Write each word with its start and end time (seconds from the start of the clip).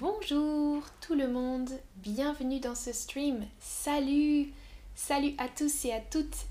Bonjour 0.00 0.82
tout 1.02 1.14
le 1.14 1.28
monde, 1.28 1.68
bienvenue 1.96 2.58
dans 2.58 2.74
ce 2.74 2.90
stream. 2.90 3.44
Salut, 3.58 4.50
salut 4.94 5.34
à 5.36 5.46
tous 5.46 5.84
et 5.84 5.92
à 5.92 6.00
toutes. 6.00 6.46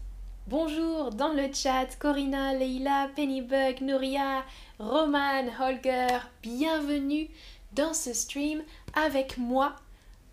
Bonjour 0.46 1.10
dans 1.10 1.34
le 1.34 1.52
chat, 1.52 1.88
Corinna, 1.98 2.54
Leila, 2.54 3.10
Pennybug, 3.16 3.82
Nouria, 3.82 4.46
Roman, 4.77 5.48
Holger. 5.59 6.20
Bienvenue 6.44 7.27
dans 7.73 7.96
ce 7.96 8.14
stream 8.14 8.62
avec 8.94 9.40
moi, 9.40 9.76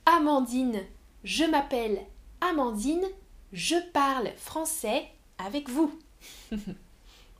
Amandine. 0.04 0.82
Je 1.24 1.44
m'appelle 1.44 2.00
Amandine, 2.42 3.06
je 3.54 3.76
parle 3.94 4.28
français 4.36 5.06
avec 5.38 5.70
vous. 5.70 5.98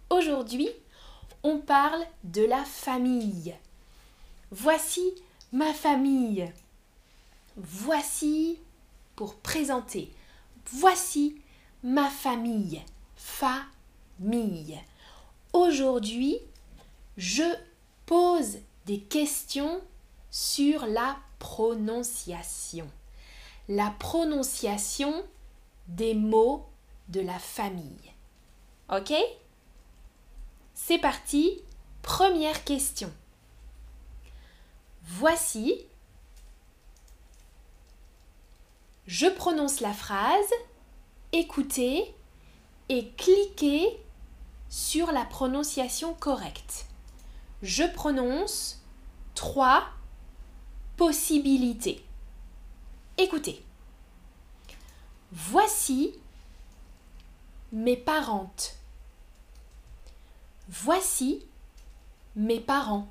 Aujourd'hui, 0.08 0.70
on 1.42 1.58
parle 1.58 2.00
de 2.24 2.46
la 2.46 2.64
famille. 2.64 3.54
Voici 4.50 5.02
ma 5.52 5.72
famille. 5.72 6.52
Voici, 7.56 8.58
pour 9.14 9.36
présenter, 9.36 10.12
voici 10.72 11.40
ma 11.82 12.08
famille. 12.08 12.82
Famille. 13.16 14.78
Aujourd'hui, 15.52 16.38
je 17.16 17.44
pose 18.04 18.58
des 18.84 19.00
questions 19.00 19.80
sur 20.30 20.86
la 20.86 21.16
prononciation. 21.38 22.90
La 23.68 23.90
prononciation 23.98 25.24
des 25.88 26.14
mots 26.14 26.66
de 27.08 27.20
la 27.20 27.38
famille. 27.38 28.12
Ok? 28.90 29.12
C'est 30.74 30.98
parti. 30.98 31.62
Première 32.02 32.64
question. 32.64 33.10
Voici. 35.06 35.86
Je 39.06 39.26
prononce 39.26 39.80
la 39.80 39.92
phrase, 39.92 40.52
écoutez 41.32 42.12
et 42.88 43.10
cliquez 43.12 44.00
sur 44.68 45.12
la 45.12 45.24
prononciation 45.24 46.12
correcte. 46.14 46.86
Je 47.62 47.84
prononce 47.84 48.82
trois 49.34 49.86
possibilités. 50.96 52.04
Écoutez. 53.16 53.64
Voici 55.32 56.14
mes 57.72 57.96
parentes. 57.96 58.76
Voici 60.68 61.46
mes 62.34 62.60
parents. 62.60 63.08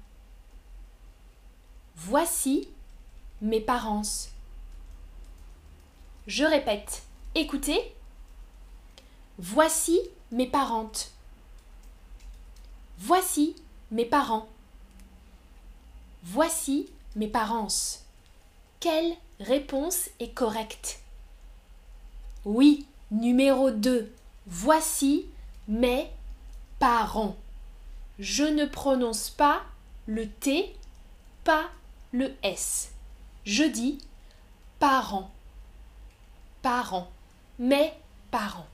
Voici 1.95 2.67
mes 3.41 3.61
parents. 3.61 4.01
Je 6.27 6.43
répète, 6.43 7.03
écoutez. 7.35 7.95
Voici 9.37 9.99
mes 10.31 10.47
parentes. 10.47 11.11
Voici 12.97 13.55
mes 13.91 14.05
parents. 14.05 14.47
Voici 16.23 16.89
mes 17.15 17.27
parents. 17.27 17.67
Quelle 18.79 19.15
réponse 19.39 20.09
est 20.19 20.33
correcte? 20.33 21.01
Oui, 22.43 22.87
numéro 23.11 23.71
2. 23.71 24.13
Voici 24.47 25.27
mes 25.67 26.09
parents. 26.79 27.35
Je 28.19 28.43
ne 28.43 28.65
prononce 28.65 29.29
pas 29.29 29.61
le 30.07 30.29
T, 30.29 30.75
pas 31.43 31.69
le 32.15 32.33
S. 32.43 32.93
Je 33.45 33.63
dis 33.63 33.97
parents. 34.79 35.29
Parents. 36.61 37.11
Mes 37.59 37.91
parents. 38.31 38.67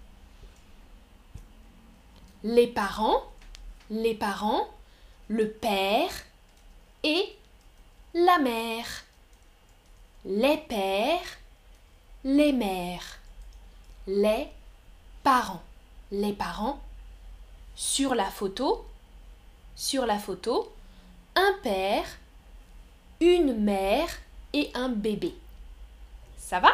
Les 2.44 2.68
parents, 2.68 3.24
les 3.90 4.14
parents, 4.14 4.68
le 5.28 5.50
père 5.50 6.12
et 7.04 7.36
la 8.14 8.38
mère. 8.38 8.88
Les 10.24 10.58
pères, 10.58 11.38
les 12.24 12.54
mères. 12.54 13.20
Les 14.06 14.50
parents. 15.24 15.64
Les 16.12 16.34
parents. 16.34 16.80
Sur 17.76 18.14
la 18.14 18.30
photo, 18.30 18.86
sur 19.76 20.06
la 20.06 20.20
photo, 20.20 20.72
un 21.36 21.54
père, 21.64 22.06
une 23.22 23.54
mère 23.54 24.10
et 24.52 24.72
un 24.74 24.90
bébé. 24.90 25.34
Ça 26.38 26.60
va? 26.60 26.74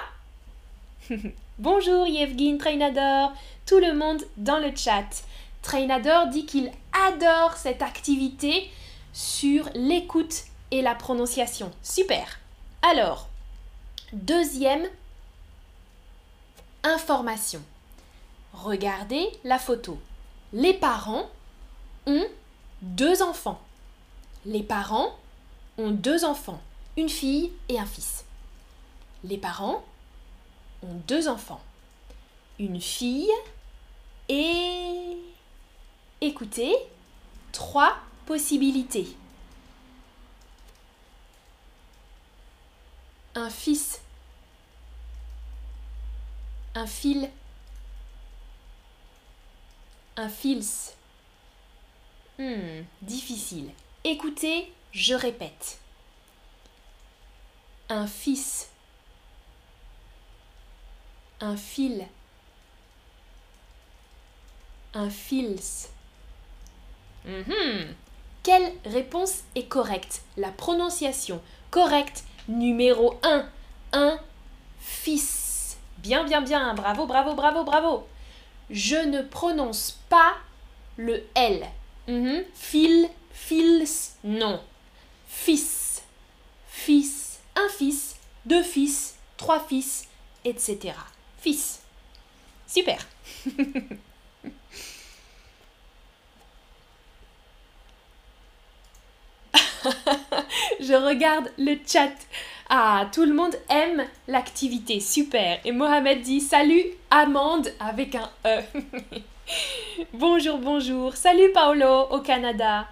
Bonjour 1.59 2.07
Yevgin 2.07 2.57
Trainador, 2.57 3.33
tout 3.65 3.79
le 3.79 3.93
monde 3.93 4.23
dans 4.37 4.57
le 4.57 4.73
chat. 4.75 5.23
Trainador 5.61 6.27
dit 6.27 6.45
qu'il 6.45 6.71
adore 7.07 7.57
cette 7.57 7.81
activité 7.81 8.71
sur 9.11 9.69
l'écoute 9.75 10.45
et 10.71 10.81
la 10.81 10.95
prononciation. 10.95 11.69
Super. 11.83 12.39
Alors, 12.81 13.27
deuxième 14.13 14.87
information. 16.83 17.61
Regardez 18.53 19.27
la 19.43 19.59
photo. 19.59 19.99
Les 20.53 20.73
parents 20.73 21.29
ont 22.05 22.25
deux 22.81 23.21
enfants. 23.21 23.59
Les 24.45 24.63
parents 24.63 25.13
ont 25.77 25.91
deux 25.91 26.25
enfants, 26.25 26.61
une 26.95 27.09
fille 27.09 27.51
et 27.69 27.79
un 27.79 27.85
fils. 27.85 28.25
Les 29.23 29.37
parents 29.37 29.83
ont 30.83 30.95
deux 31.07 31.27
enfants, 31.27 31.61
une 32.59 32.81
fille 32.81 33.31
et... 34.29 35.17
Écoutez, 36.19 36.75
trois 37.51 37.95
possibilités. 38.25 39.07
Un 43.35 43.51
fils, 43.51 44.01
un 46.73 46.87
fil, 46.87 47.29
un 50.15 50.27
fils. 50.27 50.95
Hmm, 52.39 52.81
difficile. 53.03 53.69
Écoutez 54.03 54.73
je 54.91 55.13
répète. 55.13 55.79
Un 57.89 58.07
fils. 58.07 58.69
Un 61.39 61.55
fil. 61.55 62.05
Un 64.93 65.09
fils. 65.09 65.89
Mhm. 67.25 67.95
Quelle 68.43 68.73
réponse 68.85 69.43
est 69.55 69.67
correcte? 69.67 70.23
La 70.37 70.49
prononciation 70.49 71.41
correcte 71.69 72.23
numéro 72.47 73.19
1. 73.23 73.47
Un 73.93 74.19
fils. 74.79 75.77
Bien, 75.99 76.23
bien, 76.23 76.41
bien. 76.41 76.73
Bravo, 76.73 77.05
bravo, 77.05 77.35
bravo, 77.35 77.63
bravo. 77.63 78.07
Je 78.69 78.95
ne 78.95 79.21
prononce 79.21 79.99
pas 80.09 80.33
le 80.97 81.23
L. 81.35 81.65
Mhm. 82.07 82.43
Fil, 82.53 83.09
fils, 83.31 84.17
non 84.23 84.61
fils, 85.37 86.03
fils, 86.67 87.39
un 87.55 87.69
fils, 87.69 88.17
deux 88.45 88.63
fils, 88.63 89.15
trois 89.37 89.59
fils, 89.61 90.07
etc. 90.43 90.93
Fils. 91.39 91.81
Super. 92.67 92.97
Je 100.81 100.93
regarde 100.93 101.49
le 101.57 101.77
chat. 101.87 102.11
Ah, 102.69 103.07
tout 103.13 103.23
le 103.23 103.33
monde 103.33 103.55
aime 103.69 104.05
l'activité. 104.27 104.99
Super. 104.99 105.61
Et 105.63 105.71
Mohamed 105.71 106.21
dit 106.21 106.41
salut 106.41 106.83
Amande 107.09 107.71
avec 107.79 108.15
un 108.15 108.29
E. 108.45 108.61
bonjour, 110.13 110.57
bonjour. 110.57 111.15
Salut 111.15 111.51
Paolo 111.53 112.07
au 112.09 112.19
Canada. 112.19 112.89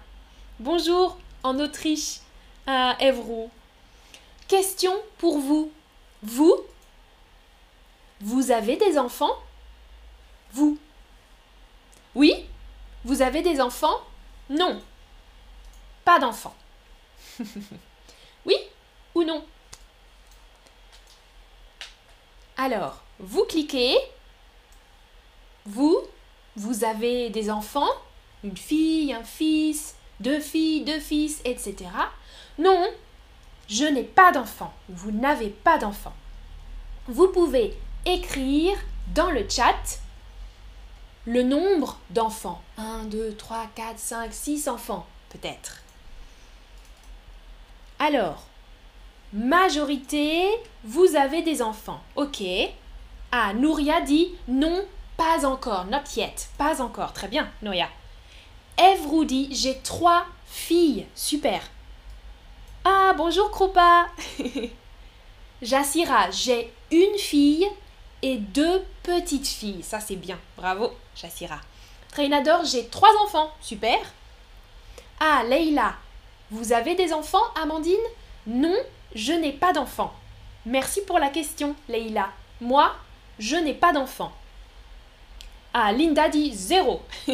Bonjour 0.58 1.18
en 1.42 1.58
Autriche 1.60 2.20
Évreux. 3.00 3.48
Question 4.48 4.92
pour 5.18 5.38
vous. 5.38 5.72
Vous 6.22 6.56
Vous 8.20 8.50
avez 8.50 8.76
des 8.76 8.98
enfants? 8.98 9.36
Vous 10.52 10.78
Oui 12.14 12.46
Vous 13.04 13.22
avez 13.22 13.42
des 13.42 13.60
enfants? 13.60 14.00
Non. 14.48 14.80
Pas 16.04 16.18
d'enfants. 16.18 16.56
oui 18.46 18.56
ou 19.14 19.24
non? 19.24 19.44
Alors, 22.56 23.02
vous 23.18 23.44
cliquez. 23.44 23.96
Vous, 25.66 25.98
vous 26.56 26.84
avez 26.84 27.30
des 27.30 27.50
enfants? 27.50 27.90
Une 28.44 28.56
fille, 28.56 29.12
un 29.12 29.24
fils, 29.24 29.96
deux 30.20 30.40
filles, 30.40 30.84
deux 30.84 31.00
fils, 31.00 31.40
etc. 31.44 31.90
Non, 32.58 32.86
je 33.68 33.84
n'ai 33.84 34.04
pas 34.04 34.32
d'enfant. 34.32 34.72
Vous 34.88 35.10
n'avez 35.10 35.50
pas 35.50 35.78
d'enfant. 35.78 36.14
Vous 37.08 37.28
pouvez 37.28 37.76
écrire 38.04 38.76
dans 39.14 39.30
le 39.30 39.48
chat 39.48 40.00
le 41.26 41.42
nombre 41.42 41.98
d'enfants. 42.10 42.62
1, 42.78 43.04
2, 43.04 43.34
3, 43.36 43.66
4, 43.74 43.98
5, 43.98 44.32
6 44.32 44.68
enfants, 44.68 45.06
peut-être. 45.30 45.82
Alors, 47.98 48.46
majorité, 49.32 50.46
vous 50.84 51.16
avez 51.16 51.42
des 51.42 51.62
enfants. 51.62 52.00
Ok. 52.14 52.42
Ah, 53.32 53.52
Nouria 53.54 54.00
dit 54.00 54.32
non, 54.48 54.84
pas 55.16 55.44
encore, 55.44 55.86
not 55.86 56.04
yet, 56.16 56.48
pas 56.58 56.80
encore. 56.80 57.12
Très 57.12 57.28
bien, 57.28 57.50
Nouria. 57.62 57.88
Dit 58.78 59.48
j'ai 59.50 59.78
trois 59.78 60.26
filles. 60.46 61.06
Super. 61.14 61.60
Ah, 62.84 63.12
bonjour 63.16 63.50
Krupa. 63.50 64.06
Jassira, 65.62 66.30
j'ai 66.30 66.72
une 66.92 67.18
fille 67.18 67.66
et 68.22 68.36
deux 68.36 68.84
petites 69.02 69.48
filles. 69.48 69.82
Ça, 69.82 69.98
c'est 69.98 70.16
bien. 70.16 70.38
Bravo, 70.56 70.92
Jassira. 71.16 71.58
Trainador, 72.12 72.64
j'ai 72.64 72.86
trois 72.86 73.10
enfants. 73.24 73.50
Super. 73.60 73.98
Ah, 75.18 75.42
Leila, 75.48 75.94
vous 76.50 76.72
avez 76.72 76.94
des 76.94 77.12
enfants, 77.12 77.42
Amandine? 77.60 77.96
Non, 78.46 78.76
je 79.14 79.32
n'ai 79.32 79.52
pas 79.52 79.72
d'enfants. 79.72 80.14
Merci 80.66 81.00
pour 81.02 81.18
la 81.18 81.30
question, 81.30 81.74
Leila. 81.88 82.28
Moi, 82.60 82.94
je 83.38 83.56
n'ai 83.56 83.74
pas 83.74 83.92
d'enfants. 83.92 84.32
Ah, 85.74 85.90
Linda 85.92 86.28
dit 86.28 86.54
zéro. 86.54 87.02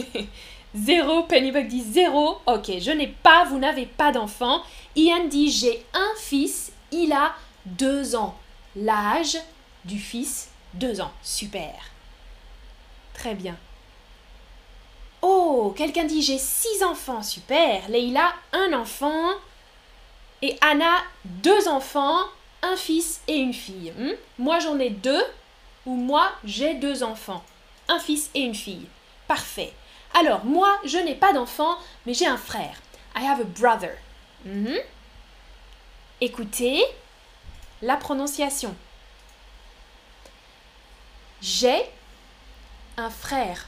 zéro, 0.75 1.25
Pennybug 1.25 1.69
dit 1.69 1.83
zéro. 1.83 2.39
Ok, 2.47 2.71
je 2.79 2.91
n'ai 2.91 3.09
pas, 3.09 3.45
vous 3.45 3.59
n'avez 3.59 3.87
pas 3.87 4.13
d'enfants. 4.13 4.63
Ian 4.97 5.25
dit 5.27 5.51
j'ai 5.51 5.85
un 5.95 6.11
fils, 6.19 6.73
il 6.91 7.13
a 7.13 7.35
deux 7.67 8.15
ans. 8.15 8.37
L'âge 8.75 9.39
du 9.85 9.99
fils, 9.99 10.51
deux 10.75 11.01
ans. 11.01 11.13
Super. 11.23 11.75
Très 13.15 13.35
bien. 13.35 13.57
Oh, 15.21 15.73
quelqu'un 15.77 16.05
dit 16.05 16.23
j'ai 16.23 16.39
six 16.39 16.83
enfants. 16.83 17.23
Super. 17.23 17.89
Leila, 17.89 18.33
un 18.53 18.73
enfant. 18.73 19.31
Et 20.43 20.57
Anna, 20.61 20.99
deux 21.25 21.69
enfants, 21.69 22.19
un 22.63 22.77
fils 22.77 23.21
et 23.29 23.37
une 23.37 23.55
fille. 23.55 23.93
Hmm? 23.97 24.13
Moi, 24.39 24.59
j'en 24.59 24.79
ai 24.79 24.91
deux. 24.91 25.23
Ou 25.87 25.95
moi, 25.95 26.33
j'ai 26.45 26.75
deux 26.75 27.03
enfants. 27.03 27.45
Un 27.89 27.99
fils 28.01 28.31
et 28.35 28.41
une 28.41 28.55
fille. 28.55 28.87
Parfait. 29.29 29.73
Alors, 30.15 30.45
moi, 30.45 30.79
je 30.85 30.99
n'ai 30.99 31.15
pas 31.15 31.33
d'enfant, 31.33 31.79
mais 32.07 32.15
j'ai 32.15 32.27
un 32.27 32.37
frère. 32.37 32.81
I 33.17 33.25
have 33.27 33.41
a 33.41 33.45
brother. 33.45 33.97
Mhm. 34.45 34.79
Écoutez 36.21 36.85
la 37.81 37.97
prononciation. 37.97 38.75
J'ai 41.41 41.83
un 42.97 43.11
frère. 43.11 43.67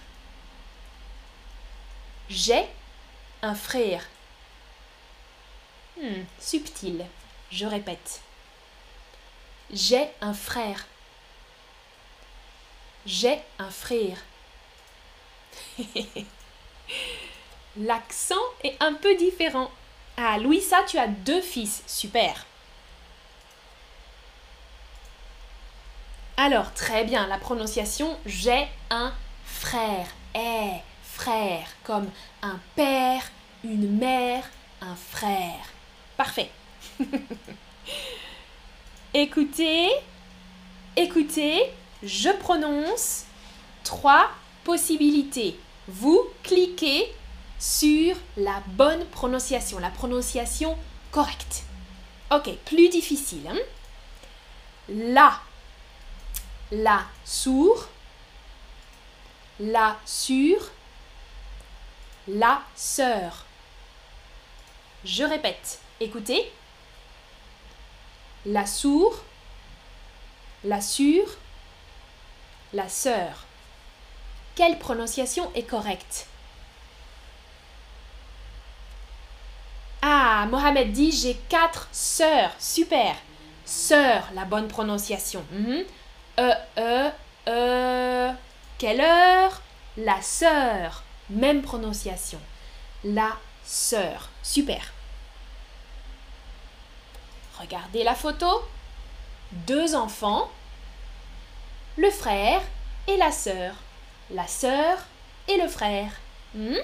J'ai 2.28 2.64
un 3.42 3.54
frère. 3.54 4.06
Hmm, 6.00 6.22
subtil. 6.40 7.04
Je 7.50 7.66
répète. 7.66 8.20
J'ai 9.72 10.08
un 10.20 10.34
frère. 10.34 10.86
J'ai 13.06 13.40
un 13.58 13.70
frère. 13.70 14.18
L'accent 17.76 18.34
est 18.62 18.76
un 18.80 18.94
peu 18.94 19.14
différent. 19.16 19.70
Ah, 20.16 20.38
Louisa, 20.38 20.82
tu 20.86 20.98
as 20.98 21.08
deux 21.08 21.40
fils. 21.40 21.82
Super. 21.86 22.46
Alors, 26.36 26.72
très 26.74 27.04
bien, 27.04 27.26
la 27.26 27.38
prononciation 27.38 28.16
j'ai 28.26 28.66
un 28.90 29.12
frère, 29.44 30.06
Eh, 30.34 30.80
frère, 31.02 31.66
comme 31.84 32.08
un 32.42 32.58
père, 32.74 33.22
une 33.62 33.98
mère, 33.98 34.44
un 34.80 34.96
frère. 34.96 35.64
Parfait. 36.16 36.50
écoutez, 39.14 39.90
écoutez, 40.96 41.72
je 42.02 42.30
prononce 42.30 43.24
trois 43.84 44.28
possibilité. 44.64 45.58
Vous 45.88 46.24
cliquez 46.42 47.12
sur 47.58 48.16
la 48.36 48.62
bonne 48.68 49.04
prononciation, 49.06 49.78
la 49.78 49.90
prononciation 49.90 50.76
correcte. 51.10 51.64
Ok, 52.30 52.50
plus 52.64 52.88
difficile. 52.88 53.46
Hein. 53.48 53.58
La, 54.88 55.40
la 56.72 57.04
sourd, 57.24 57.88
la 59.60 59.96
sur, 60.04 60.70
la 62.26 62.62
sœur. 62.74 63.46
Je 65.04 65.22
répète, 65.22 65.80
écoutez. 66.00 66.50
La 68.46 68.66
sourd, 68.66 69.16
la 70.64 70.80
sur, 70.80 71.24
la 72.72 72.88
sœur. 72.88 73.46
Quelle 74.54 74.78
prononciation 74.78 75.50
est 75.54 75.64
correcte? 75.64 76.26
Ah, 80.00 80.46
Mohamed 80.48 80.92
dit 80.92 81.10
j'ai 81.10 81.34
quatre 81.48 81.88
sœurs. 81.90 82.52
Super. 82.58 83.16
Sœur, 83.64 84.28
la 84.34 84.44
bonne 84.44 84.68
prononciation. 84.68 85.44
Euh, 86.38 86.54
euh, 86.78 87.10
euh. 87.48 88.32
Quelle 88.78 89.00
heure? 89.00 89.60
La 89.96 90.20
sœur. 90.22 91.02
Même 91.30 91.62
prononciation. 91.62 92.40
La 93.02 93.30
sœur. 93.64 94.28
Super. 94.42 94.92
Regardez 97.58 98.04
la 98.04 98.14
photo. 98.14 98.62
Deux 99.66 99.94
enfants. 99.96 100.48
Le 101.96 102.10
frère 102.10 102.60
et 103.08 103.16
la 103.16 103.32
sœur 103.32 103.74
la 104.30 104.46
sœur 104.46 104.98
et 105.48 105.56
le 105.56 105.68
frère. 105.68 106.10
Hmm? 106.54 106.76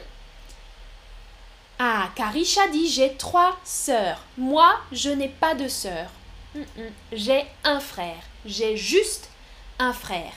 Ah, 1.79 2.11
Karisha 2.15 2.69
dit 2.69 2.89
j'ai 2.89 3.15
trois 3.15 3.59
sœurs. 3.65 4.23
Moi, 4.37 4.79
je 4.93 5.11
n'ai 5.11 5.29
pas 5.29 5.55
de 5.55 5.69
sœur. 5.69 6.11
Hmm, 6.55 6.61
hmm. 6.61 6.91
J'ai 7.13 7.47
un 7.65 7.81
frère. 7.81 8.23
J'ai 8.45 8.77
juste 8.77 9.31
un 9.79 9.93
frère. 9.93 10.33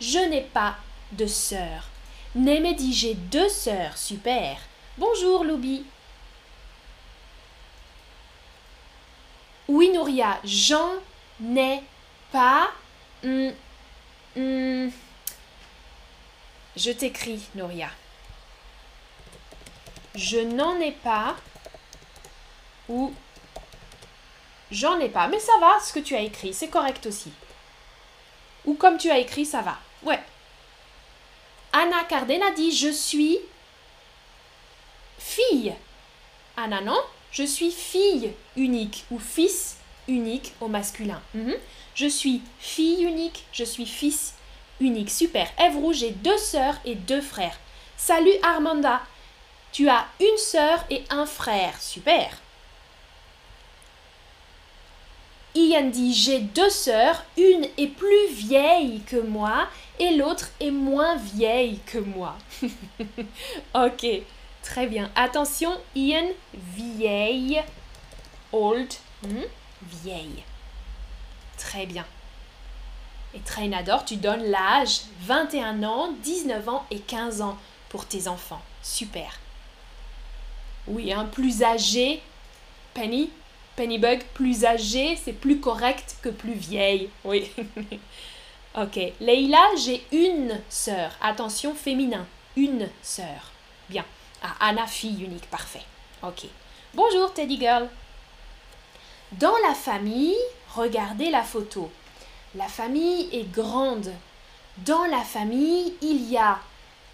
Je 0.00 0.18
n'ai 0.18 0.42
pas 0.42 0.76
de 1.12 1.26
sœur. 1.26 1.88
Némé 2.34 2.74
dit 2.74 2.94
j'ai 2.94 3.14
deux 3.14 3.48
sœurs. 3.48 3.96
Super. 3.96 4.56
Bonjour, 4.98 5.44
Loubi. 5.44 5.84
Oui, 9.68 9.90
Nouria, 9.92 10.38
j'en 10.44 10.92
ai 11.56 11.80
pas. 12.32 12.70
Je 16.76 16.90
t'écris, 16.90 17.42
Noria. 17.54 17.88
Je 20.14 20.38
n'en 20.38 20.78
ai 20.80 20.92
pas 20.92 21.36
ou 22.88 23.12
j'en 24.70 24.98
ai 25.00 25.08
pas. 25.08 25.28
Mais 25.28 25.40
ça 25.40 25.52
va, 25.60 25.80
ce 25.80 25.92
que 25.92 26.00
tu 26.00 26.14
as 26.14 26.20
écrit, 26.20 26.52
c'est 26.54 26.68
correct 26.68 27.06
aussi. 27.06 27.32
Ou 28.64 28.74
comme 28.74 28.98
tu 28.98 29.10
as 29.10 29.18
écrit, 29.18 29.46
ça 29.46 29.62
va. 29.62 29.78
Ouais. 30.02 30.20
Anna 31.72 32.04
Cardena 32.04 32.50
dit 32.52 32.74
Je 32.76 32.90
suis 32.90 33.38
fille. 35.18 35.74
Anna, 36.56 36.80
non 36.80 37.00
Je 37.30 37.42
suis 37.42 37.70
fille 37.70 38.32
unique 38.56 39.04
ou 39.10 39.18
fils 39.18 39.76
unique 40.08 40.52
au 40.60 40.68
masculin. 40.68 41.20
Mhm. 41.34 41.54
Je 41.94 42.06
suis 42.06 42.42
fille 42.58 43.02
unique, 43.04 43.46
je 43.52 43.64
suis 43.64 43.86
fils 43.86 44.34
unique. 44.80 45.10
Super. 45.10 45.48
Ève 45.58 45.76
Rouge, 45.76 45.96
j'ai 45.96 46.10
deux 46.10 46.38
sœurs 46.38 46.76
et 46.84 46.94
deux 46.94 47.20
frères. 47.20 47.58
Salut 47.96 48.34
Armanda. 48.42 49.00
Tu 49.72 49.88
as 49.88 50.06
une 50.20 50.38
sœur 50.38 50.84
et 50.90 51.04
un 51.10 51.26
frère. 51.26 51.80
Super. 51.80 52.30
Ian 55.56 55.88
dit 55.88 56.12
j'ai 56.12 56.40
deux 56.40 56.68
sœurs, 56.68 57.24
une 57.38 57.66
est 57.78 57.86
plus 57.86 58.28
vieille 58.28 59.00
que 59.06 59.16
moi 59.16 59.68
et 59.98 60.10
l'autre 60.10 60.50
est 60.60 60.70
moins 60.70 61.16
vieille 61.16 61.78
que 61.86 61.98
moi. 61.98 62.36
ok, 63.74 64.06
très 64.62 64.86
bien. 64.86 65.10
Attention, 65.16 65.72
Ian, 65.94 66.28
vieille, 66.54 67.62
old, 68.52 68.92
hmm, 69.22 69.44
vieille. 69.82 70.44
Très 71.56 71.86
bien. 71.86 72.04
Et 73.36 73.40
Trainador, 73.40 74.06
tu 74.06 74.16
donnes 74.16 74.44
l'âge 74.44 75.02
21 75.20 75.82
ans, 75.82 76.10
19 76.22 76.68
ans 76.70 76.86
et 76.90 77.00
15 77.00 77.42
ans 77.42 77.58
pour 77.90 78.06
tes 78.06 78.28
enfants. 78.28 78.62
Super. 78.82 79.38
Oui, 80.86 81.12
un 81.12 81.26
plus 81.26 81.62
âgé, 81.62 82.22
Penny, 82.94 83.28
Pennybug, 83.76 84.22
plus 84.32 84.64
âgée, 84.64 85.18
c'est 85.22 85.34
plus 85.34 85.60
correct 85.60 86.16
que 86.22 86.30
plus 86.30 86.54
vieille. 86.54 87.10
Oui. 87.24 87.52
ok. 88.74 88.98
Leila, 89.20 89.66
j'ai 89.84 90.02
une 90.12 90.58
sœur. 90.70 91.10
Attention, 91.20 91.74
féminin. 91.74 92.26
Une 92.56 92.88
sœur. 93.02 93.52
Bien. 93.90 94.06
Ah, 94.42 94.54
Anna, 94.60 94.86
fille 94.86 95.22
unique. 95.22 95.50
Parfait. 95.50 95.84
Ok. 96.22 96.46
Bonjour, 96.94 97.34
Teddy 97.34 97.58
Girl. 97.58 97.90
Dans 99.32 99.56
la 99.68 99.74
famille, 99.74 100.38
regardez 100.74 101.28
la 101.28 101.42
photo. 101.42 101.90
La 102.56 102.68
famille 102.68 103.28
est 103.32 103.50
grande. 103.52 104.10
Dans 104.78 105.04
la 105.04 105.20
famille, 105.20 105.94
il 106.00 106.30
y 106.30 106.38
a 106.38 106.58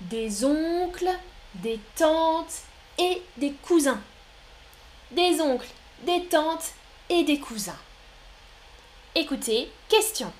des 0.01 0.45
oncles, 0.45 1.11
des 1.57 1.81
tantes 1.97 2.63
et 2.97 3.21
des 3.39 3.51
cousins. 3.51 4.01
Des 5.11 5.41
oncles, 5.41 5.69
des 6.05 6.25
tantes 6.27 6.73
et 7.09 7.25
des 7.25 7.41
cousins. 7.41 7.79
Écoutez, 9.17 9.69
question. 9.89 10.33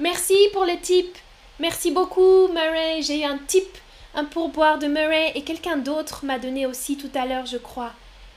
Merci 0.00 0.36
pour 0.54 0.64
le 0.64 0.80
tip. 0.80 1.16
Merci 1.58 1.90
beaucoup, 1.90 2.48
Murray. 2.48 3.02
J'ai 3.02 3.20
eu 3.20 3.24
un 3.24 3.38
tip, 3.38 3.78
un 4.14 4.24
pourboire 4.24 4.78
de 4.78 4.86
Murray 4.86 5.32
et 5.34 5.42
quelqu'un 5.42 5.76
d'autre 5.76 6.24
m'a 6.24 6.38
donné 6.38 6.64
aussi 6.64 6.96
tout 6.96 7.10
à 7.14 7.26
l'heure, 7.26 7.46
je 7.46 7.58
crois. 7.58 7.92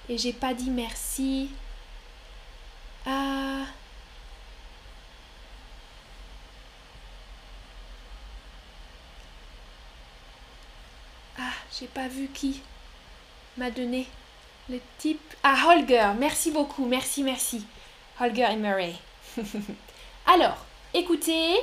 Et 0.09 0.17
j'ai 0.17 0.33
pas 0.33 0.53
dit 0.53 0.69
merci. 0.69 1.49
Ah. 3.05 3.65
Ah, 11.41 11.53
j'ai 11.79 11.87
pas 11.87 12.09
vu 12.09 12.27
qui 12.27 12.61
m'a 13.57 13.71
donné 13.71 14.05
le 14.69 14.81
type. 14.97 15.33
Ah, 15.43 15.55
Holger, 15.67 16.11
merci 16.17 16.51
beaucoup, 16.51 16.85
merci, 16.85 17.23
merci. 17.23 17.65
Holger 18.19 18.47
et 18.51 18.55
Murray. 18.57 18.95
Alors, 20.25 20.65
écoutez, 20.93 21.55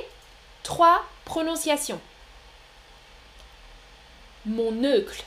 trois 0.63 1.05
prononciations. 1.23 2.01
Mon 4.45 4.83
oncle. 4.83 5.23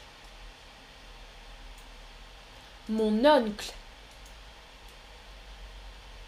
Mon 2.88 3.24
oncle. 3.24 3.72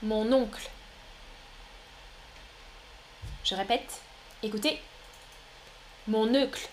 Mon 0.02 0.33
oncle. 0.33 0.71
Je 3.42 3.57
répète, 3.57 4.00
écoutez. 4.42 4.81
Mon 6.07 6.33
oncle. 6.35 6.69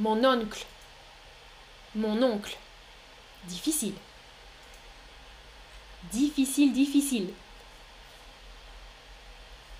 Mon 0.00 0.24
oncle. 0.24 0.64
Mon 1.94 2.22
oncle. 2.22 2.56
Difficile. 3.44 3.92
Difficile, 6.10 6.72
difficile. 6.72 7.28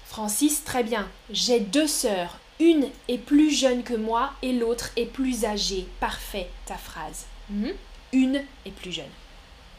Francis, 0.04 0.62
très 0.62 0.84
bien. 0.84 1.08
J'ai 1.30 1.60
deux 1.60 1.86
sœurs. 1.86 2.38
Une 2.58 2.90
est 3.08 3.16
plus 3.16 3.50
jeune 3.50 3.82
que 3.82 3.94
moi 3.94 4.34
et 4.42 4.52
l'autre 4.52 4.90
est 4.96 5.06
plus 5.06 5.46
âgée. 5.46 5.86
Parfait, 6.00 6.50
ta 6.66 6.76
phrase. 6.76 7.24
Mhm. 7.48 7.72
Une 8.12 8.44
est 8.66 8.72
plus 8.72 8.92
jeune. 8.92 9.14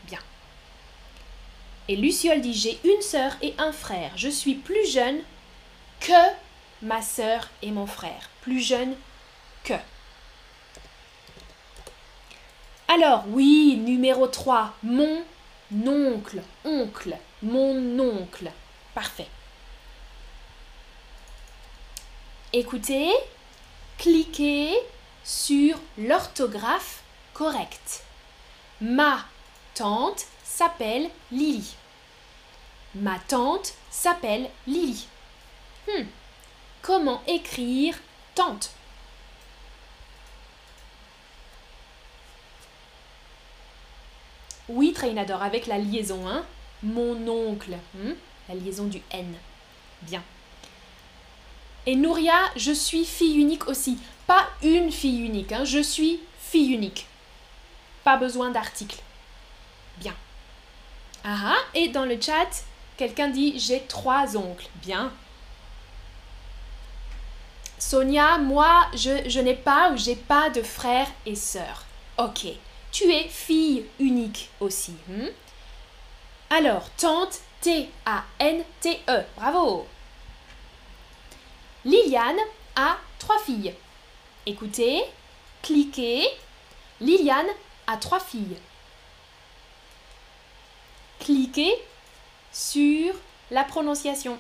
Bien. 0.08 0.20
Et 1.88 1.96
Luciole 1.96 2.42
dit 2.42 2.56
J'ai 2.56 2.80
une 2.84 3.02
sœur 3.04 3.38
et 3.44 3.54
un 3.60 3.72
frère. 3.72 4.14
Je 4.16 4.30
suis 4.30 4.56
plus 4.56 4.92
jeune 4.92 5.20
que 6.00 6.32
ma 6.82 7.04
sœur 7.04 7.48
et 7.62 7.70
mon 7.70 7.86
frère. 7.86 8.32
Plus 8.42 8.60
jeune 8.60 8.96
que. 9.64 9.76
Alors, 12.94 13.24
oui, 13.30 13.78
numéro 13.78 14.28
3, 14.28 14.74
mon 14.84 15.24
oncle, 15.88 16.42
oncle, 16.66 17.16
mon 17.42 17.98
oncle. 17.98 18.52
Parfait. 18.94 19.30
Écoutez, 22.52 23.10
cliquez 23.98 24.74
sur 25.24 25.78
l'orthographe 25.98 27.02
correcte. 27.34 28.04
Ma 28.82 29.20
tante 29.74 30.26
s'appelle 30.44 31.10
Lily. 31.32 31.76
Ma 32.96 33.20
tante 33.20 33.74
s'appelle 33.90 34.50
Lily. 34.68 35.08
Hmm. 35.88 36.04
Comment 36.82 37.24
écrire 37.26 37.96
tante? 38.36 38.72
Oui, 44.72 44.94
Trainador, 44.94 45.42
avec 45.42 45.68
la 45.68 45.78
liaison, 45.78 46.28
hein 46.28 46.44
Mon 46.84 47.28
oncle. 47.28 47.78
Hmm? 47.94 48.14
la 48.50 48.56
liaison 48.56 48.86
du 48.86 49.02
N. 49.12 49.34
Bien. 50.02 50.24
Et 51.86 51.96
Nouria, 51.96 52.40
je 52.56 52.72
suis 52.72 53.06
fille 53.06 53.38
unique 53.38 53.68
aussi. 53.68 53.98
Pas 54.28 54.48
une 54.62 54.92
fille 54.92 55.22
unique, 55.22 55.52
hein, 55.52 55.64
je 55.64 55.80
suis 55.80 56.20
fille 56.40 56.74
unique. 56.74 57.08
Pas 58.04 58.18
besoin 58.18 58.50
d'article. 58.52 59.00
Bien. 59.98 60.16
Ah, 61.24 61.56
et 61.74 61.90
dans 61.90 62.06
le 62.06 62.20
chat, 62.20 62.64
quelqu'un 62.98 63.30
dit 63.30 63.58
j'ai 63.60 63.82
trois 63.88 64.36
oncles. 64.38 64.68
Bien. 64.76 65.12
Sonia, 67.78 68.38
moi, 68.38 68.88
je, 68.94 69.28
je 69.28 69.40
n'ai 69.40 69.56
pas 69.56 69.92
ou 69.92 69.98
j'ai 69.98 70.16
pas 70.16 70.50
de 70.50 70.62
frères 70.62 71.12
et 71.26 71.36
sœurs. 71.36 71.86
Ok. 72.18 72.48
Tu 72.92 73.12
es 73.12 73.28
fille 73.30 73.86
unique 74.00 74.50
aussi. 74.60 74.94
Hmm? 75.08 75.28
Alors, 76.50 76.90
tante, 76.92 77.40
T-A-N-T-E. 77.62 79.24
Bravo. 79.38 79.88
Liliane 81.86 82.40
a 82.76 82.98
trois 83.20 83.40
filles. 83.40 83.74
Écoutez, 84.46 85.04
cliquez. 85.62 86.28
Liliane 87.00 87.48
a 87.88 87.98
trois 87.98 88.20
filles. 88.20 88.58
Cliquez 91.20 91.74
sur 92.52 93.14
la 93.52 93.64
prononciation. 93.64 94.38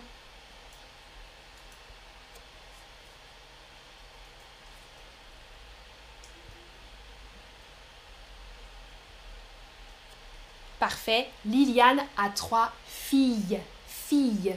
Liliane 11.46 12.05
a 12.17 12.29
trois 12.29 12.72
filles. 12.86 13.60
Filles. 13.88 14.55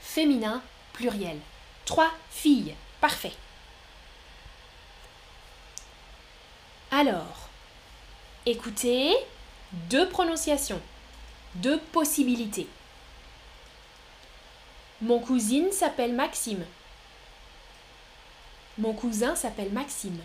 Féminin, 0.00 0.62
pluriel. 0.92 1.38
Trois 1.84 2.10
filles. 2.30 2.74
Parfait. 3.00 3.32
Alors, 6.90 7.48
écoutez, 8.44 9.14
deux 9.72 10.08
prononciations, 10.08 10.80
deux 11.54 11.78
possibilités. 11.78 12.68
Mon 15.00 15.18
cousine 15.18 15.72
s'appelle 15.72 16.12
Maxime. 16.12 16.64
Mon 18.78 18.92
cousin 18.92 19.34
s'appelle 19.34 19.72
Maxime. 19.72 20.20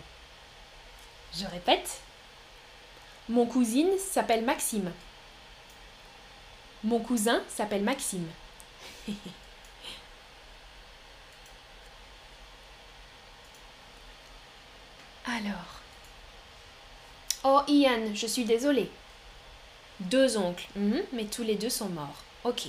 Je 1.36 1.46
répète. 1.46 2.00
Mon 3.28 3.46
cousine 3.46 3.98
s'appelle 3.98 4.44
Maxime. 4.44 4.92
Mon 6.84 7.00
cousin 7.00 7.42
s'appelle 7.48 7.82
Maxime. 7.82 8.28
Alors. 15.26 15.82
Oh 17.44 17.60
Ian, 17.68 18.14
je 18.14 18.26
suis 18.26 18.44
désolée. 18.44 18.90
Deux 20.00 20.36
oncles, 20.36 20.68
mhm, 20.76 21.02
mais 21.12 21.24
tous 21.24 21.42
les 21.42 21.56
deux 21.56 21.70
sont 21.70 21.88
morts. 21.88 22.22
Ok. 22.44 22.68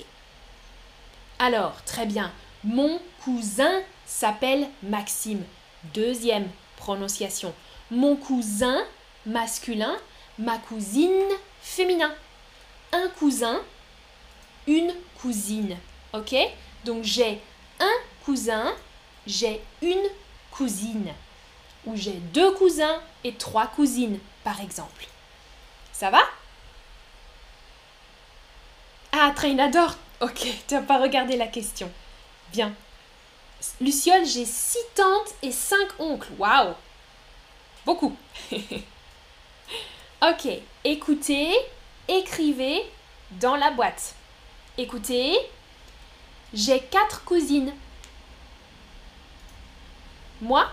Alors, 1.38 1.82
très 1.84 2.06
bien. 2.06 2.32
Mon 2.64 3.00
cousin 3.24 3.80
s'appelle 4.04 4.68
Maxime. 4.82 5.44
Deuxième 5.94 6.48
prononciation. 6.76 7.54
Mon 7.90 8.16
cousin 8.16 8.84
masculin, 9.24 9.96
ma 10.38 10.58
cousine 10.58 11.28
féminin. 11.62 12.12
Un 12.92 13.08
cousin 13.18 13.60
une 14.66 14.94
cousine. 15.20 15.76
Ok? 16.12 16.34
Donc 16.84 17.04
j'ai 17.04 17.40
un 17.78 17.94
cousin, 18.24 18.74
j'ai 19.26 19.60
une 19.82 20.08
cousine. 20.50 21.12
Ou 21.86 21.96
j'ai 21.96 22.12
deux 22.12 22.52
cousins 22.52 23.00
et 23.24 23.34
trois 23.34 23.66
cousines, 23.66 24.18
par 24.44 24.60
exemple. 24.60 25.06
Ça 25.92 26.10
va? 26.10 26.20
Ah, 29.12 29.32
Trainador 29.34 29.96
Ok, 30.20 30.46
tu 30.68 30.74
n'as 30.74 30.82
pas 30.82 30.98
regardé 30.98 31.36
la 31.36 31.46
question. 31.46 31.90
Bien. 32.52 32.74
Luciole, 33.80 34.24
j'ai 34.26 34.44
six 34.44 34.78
tantes 34.94 35.34
et 35.42 35.52
cinq 35.52 35.88
oncles. 35.98 36.32
Waouh 36.38 36.74
Beaucoup. 37.84 38.14
ok, 40.22 40.48
écoutez 40.84 41.54
écrivez 42.10 42.82
dans 43.32 43.56
la 43.56 43.70
boîte. 43.70 44.14
Écoutez, 44.78 45.36
j'ai 46.54 46.80
quatre 46.80 47.24
cousines. 47.24 47.74
Moi, 50.40 50.70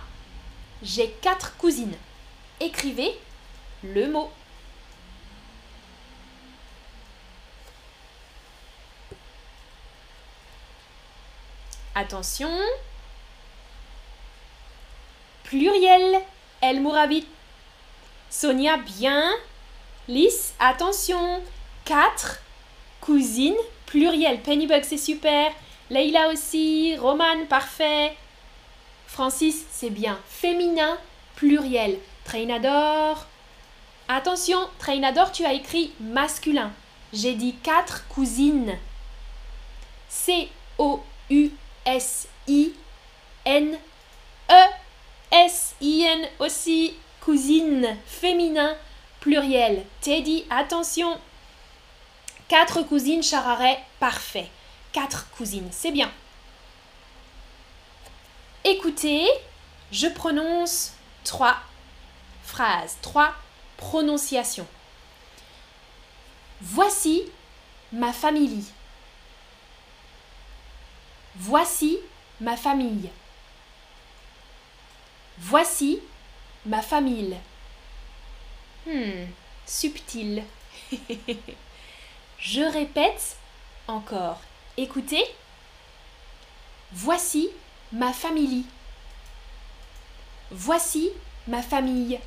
j'ai 0.82 1.10
quatre 1.22 1.58
cousines. 1.58 1.98
Écrivez 2.60 3.20
le 3.84 4.10
mot. 4.10 4.32
Attention. 11.96 12.52
Pluriel. 15.44 16.22
El 16.62 16.82
Mourabit. 16.82 17.28
Sonia, 18.30 18.78
bien. 18.78 19.34
Lys, 20.08 20.54
attention. 20.60 21.44
Quatre 21.84 22.40
cousines. 23.02 23.58
Pluriel. 23.88 24.40
Pennybug, 24.42 24.84
c'est 24.84 24.98
super. 24.98 25.52
Leila 25.90 26.30
aussi. 26.30 26.96
Roman, 26.98 27.46
parfait. 27.50 28.16
Francis, 29.08 29.66
c'est 29.72 29.90
bien. 29.90 30.20
Féminin, 30.28 30.98
pluriel. 31.36 31.98
Trainador. 32.24 33.26
Attention, 34.10 34.60
Trainador, 34.80 35.32
tu 35.32 35.44
as 35.46 35.54
écrit 35.54 35.92
masculin. 36.00 36.72
J'ai 37.14 37.34
dit 37.34 37.56
quatre 37.56 38.08
cousines. 38.10 38.78
C-O-U-S-I-N-E. 40.10 40.98
S-I-N 45.32 46.28
aussi. 46.40 46.94
Cousine, 47.22 47.98
féminin, 48.06 48.76
pluriel. 49.20 49.86
Teddy, 50.00 50.46
attention. 50.50 51.18
Quatre 52.48 52.82
cousines, 52.84 53.24
Chararet, 53.24 53.78
parfait. 54.00 54.50
Quatre 54.94 55.30
cousines, 55.32 55.70
c'est 55.72 55.92
bien. 55.92 56.12
Écoutez, 58.64 59.28
je 59.92 60.08
prononce 60.08 60.94
trois 61.24 61.58
phrases, 62.44 62.98
trois 63.02 63.34
prononciations. 63.76 64.68
Voici 66.62 67.24
ma 67.92 68.14
famille. 68.14 68.64
Voici 71.36 72.00
ma 72.42 72.56
famille. 72.58 73.10
Voici 75.38 76.00
ma 76.66 76.82
famille. 76.82 77.38
Hmm, 78.86 79.26
subtil. 79.66 80.44
Je 82.40 82.62
répète 82.62 83.38
encore. 83.88 84.40
Écoutez. 84.78 85.24
Voici 86.92 87.50
ma 87.92 88.14
famille. 88.14 88.66
Voici 90.52 91.10
ma 91.48 91.62
famille. 91.62 92.20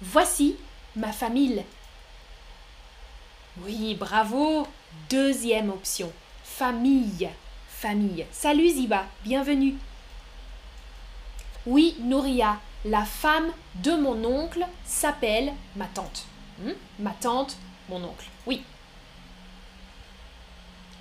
Voici 0.00 0.56
ma 0.96 1.12
famille. 1.12 1.64
Oui, 3.62 3.94
bravo. 3.94 4.66
Deuxième 5.10 5.70
option. 5.70 6.12
Famille. 6.44 7.28
Famille. 7.68 8.26
Salut 8.32 8.68
Ziba, 8.68 9.06
bienvenue. 9.24 9.74
Oui, 11.66 11.96
Nouria, 12.00 12.60
la 12.84 13.04
femme 13.04 13.50
de 13.76 13.92
mon 13.92 14.24
oncle 14.24 14.66
s'appelle 14.84 15.52
ma 15.76 15.86
tante. 15.86 16.26
Hmm? 16.60 16.72
Ma 16.98 17.10
tante, 17.10 17.56
mon 17.88 18.04
oncle. 18.04 18.26
Oui. 18.46 18.62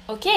Ok, 0.08 0.28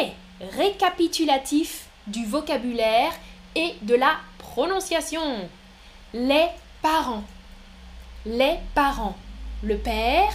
récapitulatif 0.40 1.86
du 2.06 2.26
vocabulaire 2.26 3.12
et 3.54 3.74
de 3.82 3.94
la 3.94 4.18
prononciation. 4.38 5.48
Les 6.12 6.48
parents. 6.82 7.24
Les 8.26 8.58
parents. 8.74 9.16
Le 9.62 9.78
père, 9.78 10.32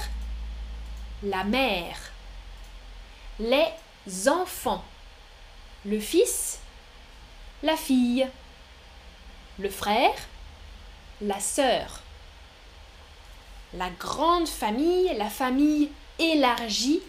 la 1.23 1.43
mère. 1.43 1.97
Les 3.39 3.67
enfants. 4.27 4.83
Le 5.85 5.99
fils, 5.99 6.59
la 7.63 7.75
fille. 7.75 8.27
Le 9.59 9.69
frère, 9.69 10.15
la 11.21 11.39
sœur. 11.39 12.01
La 13.73 13.89
grande 13.89 14.47
famille, 14.47 15.13
la 15.17 15.29
famille 15.29 15.89
élargie. 16.19 17.01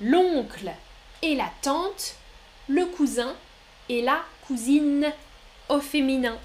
L'oncle 0.00 0.70
et 1.22 1.34
la 1.34 1.50
tante 1.62 2.14
le 2.70 2.86
cousin 2.86 3.34
et 3.88 4.00
la 4.00 4.20
cousine 4.46 5.12
au 5.68 5.80
féminin. 5.80 6.38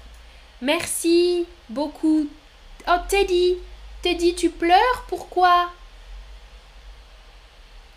Merci 0.60 1.46
beaucoup. 1.68 2.26
Oh 2.88 2.96
Teddy, 3.08 3.56
Teddy, 4.02 4.34
tu 4.34 4.50
pleures 4.50 5.04
Pourquoi? 5.08 5.70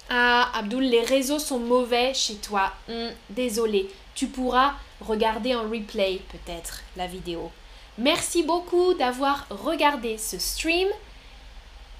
Ah, 0.09 0.51
Abdul, 0.55 0.89
les 0.89 1.03
réseaux 1.03 1.39
sont 1.39 1.59
mauvais 1.59 2.13
chez 2.13 2.35
toi. 2.35 2.71
Hum, 2.89 3.11
désolé. 3.29 3.89
Tu 4.15 4.27
pourras 4.27 4.73
regarder 5.01 5.55
en 5.55 5.63
replay 5.63 6.21
peut-être 6.31 6.81
la 6.97 7.07
vidéo. 7.07 7.51
Merci 7.97 8.43
beaucoup 8.43 8.93
d'avoir 8.93 9.45
regardé 9.49 10.17
ce 10.17 10.37
stream. 10.39 10.87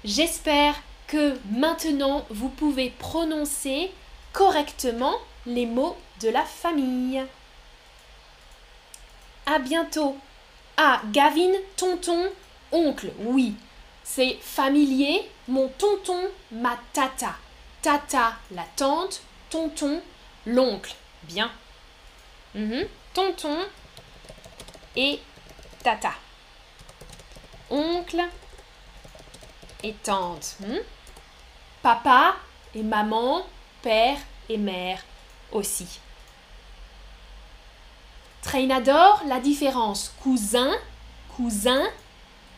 J'espère 0.04 0.74
que 1.10 1.36
maintenant 1.50 2.24
vous 2.30 2.48
pouvez 2.48 2.90
prononcer 2.90 3.90
correctement 4.32 5.16
les 5.44 5.66
mots 5.66 5.96
de 6.20 6.28
la 6.28 6.44
famille. 6.44 7.20
À 9.44 9.58
bientôt. 9.58 10.16
Ah, 10.76 11.02
Gavin, 11.10 11.50
tonton, 11.76 12.30
oncle, 12.70 13.10
oui. 13.18 13.54
C'est 14.04 14.38
familier, 14.40 15.28
mon 15.48 15.66
tonton, 15.78 16.28
ma 16.52 16.78
tata. 16.92 17.34
Tata, 17.82 18.36
la 18.52 18.64
tante, 18.76 19.20
tonton, 19.50 20.00
l'oncle. 20.46 20.94
Bien. 21.24 21.50
Mhm. 22.54 22.86
Tonton 23.14 23.58
et 24.94 25.18
tata. 25.82 26.12
Oncle 27.68 28.22
et 29.82 29.94
tante. 30.04 30.56
Hmm? 30.60 30.78
Papa 31.82 32.36
et 32.74 32.82
maman, 32.82 33.46
père 33.82 34.18
et 34.48 34.58
mère 34.58 35.02
aussi. 35.52 36.00
Trainador, 38.42 39.22
la 39.26 39.40
différence 39.40 40.14
cousin, 40.22 40.72
cousin, 41.36 41.82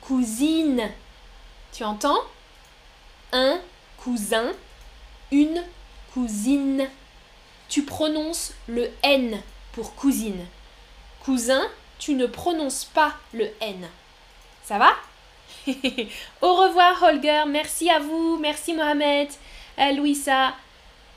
cousine. 0.00 0.90
Tu 1.72 1.84
entends? 1.84 2.20
Un 3.32 3.60
cousin, 3.96 4.52
une 5.30 5.62
cousine. 6.12 6.88
Tu 7.68 7.84
prononces 7.84 8.52
le 8.66 8.90
N 9.02 9.40
pour 9.72 9.94
cousine. 9.94 10.46
Cousin, 11.24 11.62
tu 11.98 12.14
ne 12.14 12.26
prononces 12.26 12.84
pas 12.84 13.14
le 13.32 13.48
N. 13.60 13.88
Ça 14.64 14.78
va? 14.78 14.92
Au 16.42 16.54
revoir 16.54 17.02
Holger, 17.02 17.44
merci 17.46 17.88
à 17.90 17.98
vous, 17.98 18.38
merci 18.38 18.74
Mohamed, 18.74 19.28
Louisa, 19.96 20.54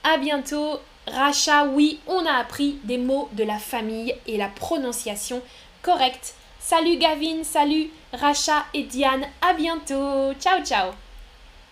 à 0.04 0.16
bientôt. 0.18 0.80
Racha, 1.08 1.64
oui, 1.66 2.00
on 2.08 2.26
a 2.26 2.32
appris 2.32 2.78
des 2.82 2.98
mots 2.98 3.28
de 3.32 3.44
la 3.44 3.58
famille 3.58 4.14
et 4.26 4.36
la 4.36 4.48
prononciation 4.48 5.40
correcte. 5.82 6.34
Salut 6.58 6.96
Gavin, 6.96 7.44
salut 7.44 7.90
Racha 8.12 8.64
et 8.74 8.82
Diane, 8.82 9.24
à 9.40 9.52
bientôt. 9.52 10.32
Ciao 10.40 10.64
ciao 10.64 11.05